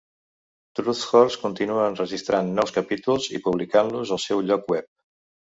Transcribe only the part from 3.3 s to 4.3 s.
i publicant-los al